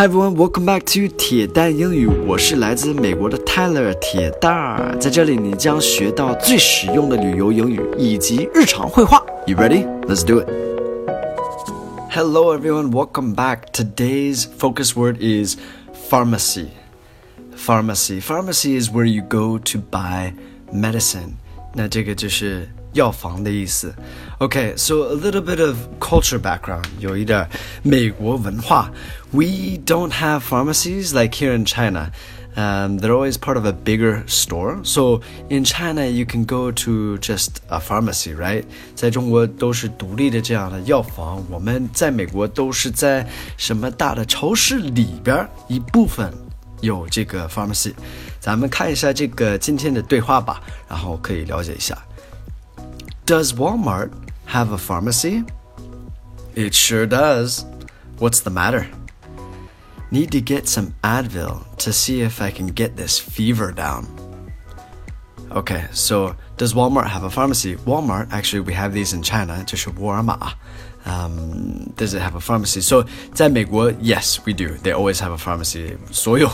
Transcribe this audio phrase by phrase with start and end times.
[0.00, 2.06] Hi everyone, welcome back to 铁蛋英语。
[2.06, 9.22] 我是来自美国的 Tyler 铁蛋儿，在这里你将学到最实用的旅游英语以及日常会话。
[9.46, 9.84] You ready?
[10.06, 10.48] Let's do it.
[12.10, 13.72] Hello everyone, welcome back.
[13.74, 15.58] Today's focus word is
[16.08, 16.68] pharmacy.
[17.54, 18.22] Pharmacy.
[18.22, 20.32] Pharmacy is where you go to buy
[20.72, 21.34] medicine.
[21.74, 23.93] 那这个就是药房的意思。
[24.39, 27.47] Okay, so a little bit of culture background，有一点
[27.83, 28.91] 美国文化。
[29.31, 32.11] We don't have pharmacies like here in China.
[32.57, 34.77] Um, they're always part of a bigger store.
[34.83, 35.19] So
[35.49, 38.63] in China, you can go to just a pharmacy, right?
[38.95, 41.43] 在中国都是独立的这样的药房。
[41.49, 43.27] 我们在美国都是在
[43.57, 46.31] 什么大的超市里边一部分
[46.79, 47.93] 有这个 pharmacy。
[48.39, 51.97] 咱们看一下这个今天的对话吧，然后可以了解一下。
[53.30, 54.10] Does Walmart
[54.46, 55.44] have a pharmacy?
[56.56, 57.64] It sure does.
[58.18, 58.88] What's the matter?
[60.10, 64.19] Need to get some Advil to see if I can get this fever down.
[65.51, 67.75] Okay, so does Walmart have a pharmacy?
[67.85, 70.53] Walmart, actually, we have these in China, 就是沃尔玛。
[71.05, 72.81] um, does it have a pharmacy?
[72.81, 74.75] So 在美国, yes, we do.
[74.83, 75.95] They always have a pharmacy.
[76.11, 76.49] 所有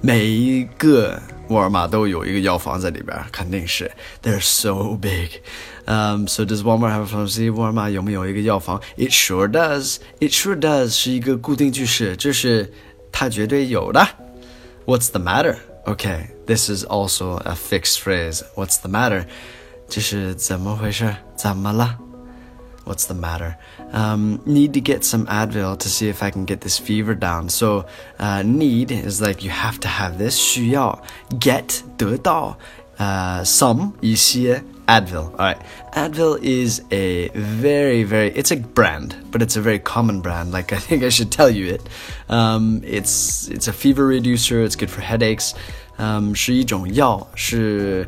[0.00, 3.90] 每一个沃尔玛都有一个药房在里边，肯定是。
[4.22, 5.40] They're so big.
[5.86, 7.52] Um, so does Walmart have a pharmacy?
[7.52, 8.80] 沃尔玛有没有一个药房？
[8.96, 9.96] It sure does.
[10.20, 12.72] It sure does 是一个固定句式，就是
[13.10, 14.06] 它绝对有的。
[14.84, 15.56] What's the matter?
[15.86, 18.42] Okay, this is also a fixed phrase.
[18.54, 19.26] What's the matter?
[19.88, 21.14] 就是怎么回事？
[21.36, 21.96] 怎么了？
[22.84, 23.54] What's the matter?
[23.92, 27.48] Um, need to get some Advil to see if I can get this fever down.
[27.48, 27.84] So,
[28.18, 30.36] uh, need is like you have to have this.
[30.36, 31.02] 需要
[31.40, 32.56] get 得到
[32.98, 35.31] uh, some 一些 Advil.
[35.31, 35.61] All right.
[35.93, 40.51] Advil is a very, very, it's a brand, but it's a very common brand.
[40.51, 41.81] Like, I think I should tell you it.
[42.27, 44.61] Um, it's, it's a fever reducer.
[44.63, 45.53] It's good for headaches.
[45.97, 48.05] Um, 是一种药，是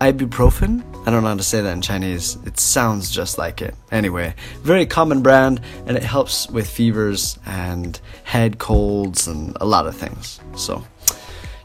[0.00, 0.82] ibuprofen.
[1.04, 2.36] I don't know how to say that in Chinese.
[2.44, 3.74] It sounds just like it.
[3.92, 4.34] Anyway,
[4.64, 9.94] very common brand, and it helps with fevers and head colds and a lot of
[9.94, 10.40] things.
[10.56, 10.82] So,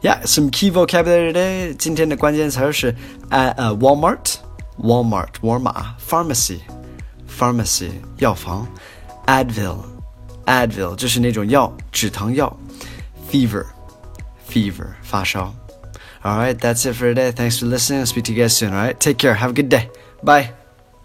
[0.01, 1.73] yeah, some key vocabulary today.
[1.77, 2.95] 今天的关键词是
[3.29, 4.35] at uh, Walmart.
[4.78, 6.60] Walmart, Walmart, pharmacy,
[7.26, 8.66] pharmacy 药房，
[9.26, 9.78] Advil,
[10.46, 12.56] Advil 就是那种药，止疼药，
[13.30, 13.64] fever,
[14.48, 15.54] fever 发烧。
[16.22, 17.30] all right, that's it for today.
[17.30, 18.00] Thanks for listening.
[18.00, 18.72] I'll speak to you guys soon.
[18.72, 19.34] All right, take care.
[19.34, 19.90] Have a good day.
[20.24, 20.59] Bye.